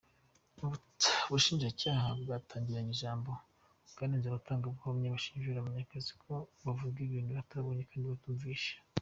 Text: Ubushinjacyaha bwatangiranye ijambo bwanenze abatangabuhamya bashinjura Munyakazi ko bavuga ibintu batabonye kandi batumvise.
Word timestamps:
Ubushinjacyaha 1.27 2.07
bwatangiranye 2.21 2.91
ijambo 2.95 3.31
bwanenze 3.93 4.25
abatangabuhamya 4.27 5.15
bashinjura 5.15 5.65
Munyakazi 5.65 6.11
ko 6.23 6.33
bavuga 6.65 6.97
ibintu 7.07 7.31
batabonye 7.37 7.83
kandi 7.89 8.07
batumvise. 8.13 8.71